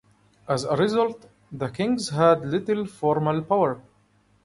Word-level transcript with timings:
As 0.49 0.63
a 0.63 0.75
result, 0.75 1.27
the 1.51 1.67
kings 1.69 2.09
had 2.09 2.43
little 2.43 2.87
formal 2.87 3.43
power. 3.43 3.79